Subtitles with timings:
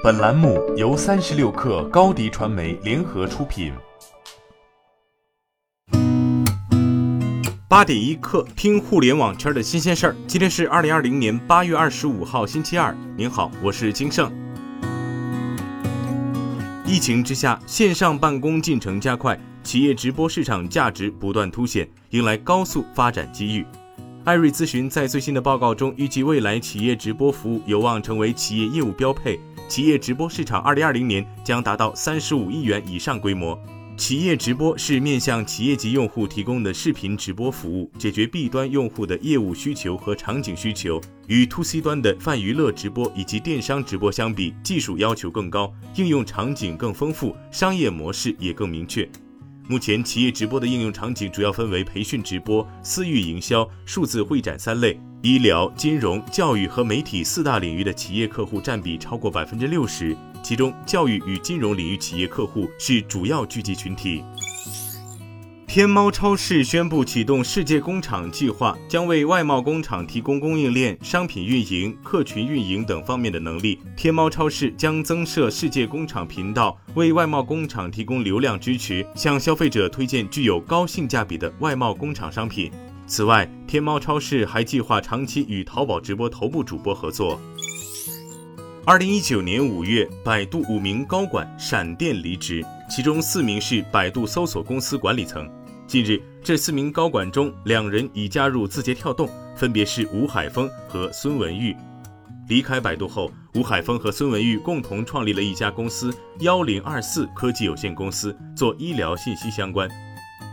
[0.00, 3.72] 本栏目由三十六氪高低传媒联合出品。
[7.66, 10.16] 八点一刻，听互联网圈的新鲜事儿。
[10.28, 12.96] 今天是二零二零年八月二十五号，星期二。
[13.16, 14.32] 您好，我是金盛。
[16.86, 23.66] 疫情之下，线上办公进程加快，企业直播市场价值不断凸显，迎来高速发展机遇。
[24.22, 33.56] 艾瑞咨询在最新的报告中预计，未来企业直播服务有望成为企业业务标配，企业直播市场二零二零年将达到三十五亿元以上规模。
[33.98, 41.00] 企业直播是面向企业级用户提供的视频直播服务，解决 B 端用户的业务需求和场景需求。
[41.26, 49.06] 与 To C 端的泛娱乐直播以及电商直播相比，技术要求更高，应用场景更丰富，商业模式也更明确。
[49.66, 54.98] 目前，企业直播的应用场景主要分为培训直播、私域营销、数字会展三类。
[55.20, 64.22] 医疗、金融、教育和媒体四大领域的企业客户占比超过百分之六十，其中教育与金融领域企业客户是主要聚集群体。
[65.66, 73.80] 天猫超市宣布启动世界工厂计划，将为外贸工厂提供供应链、商品运营、客群运营等方面的能力。
[73.96, 82.70] 天猫超市将增设世界工厂频道，为外贸工厂提供流量支持，向消费者推荐具有高性价比的外贸工厂商品。
[83.08, 87.40] 此外，天猫超市还计划长期与淘宝直播头部主播合作。
[88.84, 95.48] 二零一九年五月，百度五名高管闪电离职，其中四名是百度搜索公司管理层。
[95.86, 101.74] 近日，这四名高管中，两人已加入字节跳动，分别是吴海峰和孙文玉。
[102.46, 109.88] 离开百度后，吴海峰和孙文玉共同创立了一家公司幺零二四科技有限公司，做医疗信息相关。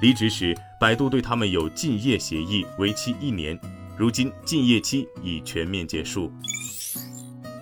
[0.00, 3.58] 离职时，百度对他们有禁业协议，为期一年。
[3.96, 6.30] 如今，禁业期已全面结束。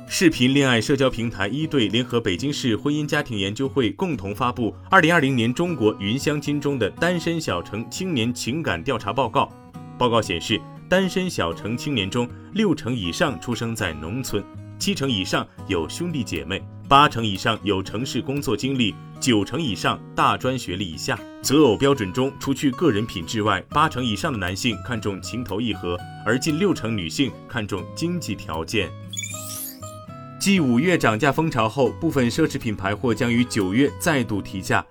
[0.06, 9.50] 视频恋爱社交平台一对联合北京市婚姻家庭研究会共同发布《二零二零年中国云相亲中的单身小城青年情感调查报告》。
[9.98, 14.44] 报告显示，单身小城青年中，六成以上出生在农村，
[14.78, 21.18] 七成以上有兄弟姐妹，八成以上有城市工作经历，九成以上大专学历以下。
[21.42, 28.88] 择偶标准中，除去个人品质外，八成以上的男性看重情投意合，而近六成女性看重经济条件。
[30.38, 34.84] 继五月涨价风潮后，部分奢侈品牌或将于九月再度提价。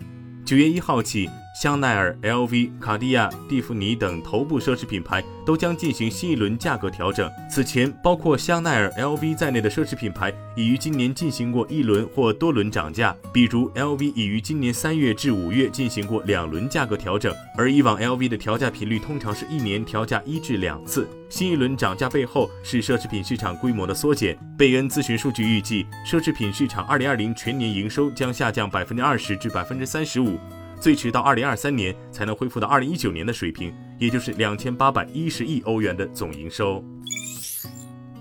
[0.44, 7.32] 九月一号起，香奈儿、LV、卡地亚、蒂芙尼等头部奢侈品牌都将进行新一轮价格调整。
[7.50, 17.34] 此前，包括香奈儿、LV 在内的奢侈品牌已于今年进行过一轮或多轮涨价，比如 LV 已于今年三月至五月进行过两轮价格调整。
[17.58, 21.08] 而以往 LV 的调价频率通常是一年调价一至两次。
[21.30, 24.38] 新一轮涨价背后是奢侈品市场规模的缩减。
[24.58, 30.38] 贝恩咨询数据预计，奢侈品市场二零二零全年营收将下降百分之二十至百分之三十五。
[30.80, 36.84] 最迟到二零二三年才能恢复到二零一九年的水平，也就是两千八百一十亿欧元的总营收。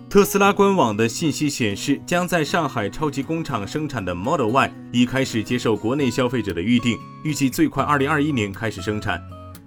[0.09, 9.21] 特斯拉官网的信息显示，将在上海超级工厂生产的 Model Y 已开始接受国内消费者的预订，预计最快二零二一年开始生产。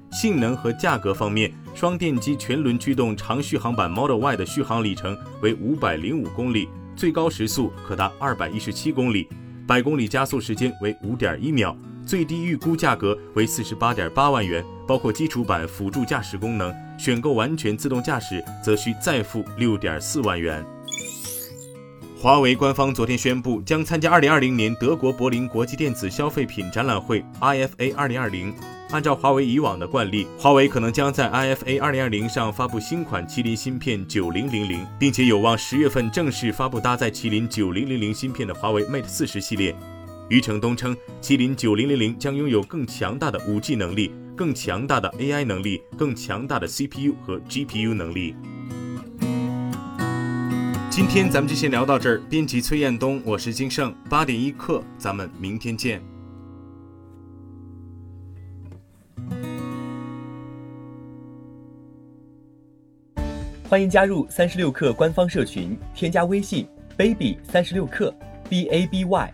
[0.09, 9.27] 性能和价格方面，双电机全轮驱动长续航版 Model Y 的续航里程为五百零五公里，最高时速可达二百一十七公里，
[9.67, 11.77] 百公里加速时间为五点一秒。
[12.07, 16.73] 最低预估价格为四十八点八万元，包括基础版辅助驾驶功能。
[16.97, 20.65] 选购完全自动驾驶则需再付六点四万元。
[22.19, 28.51] 华为官方昨天宣布，将参加二零二零年德国柏林国际电子消费品展览会 （IFA 二零二零）。
[28.89, 39.75] 按照华为以往的惯例，华为可能将在 IFA 二零二零上发布新款麒麟芯片九零零零，并且有望十月份正式发布搭载麒麟九零零零芯片的华为 Mate 四十系列。
[40.29, 48.35] 余承东称，麒麟九零零零将拥有更强大的五 G 能力、更强大的 AI 能力、更强大的 CPU 和 GPU 能力。
[50.89, 52.21] 今天咱们就先聊到这儿。
[52.29, 56.01] 编辑崔彦东，我是金盛，八点一刻，咱们明天见。
[63.69, 68.13] 欢迎加入三十六氪官方社群，添加微信 baby 三十六氪
[68.49, 69.33] b a b y。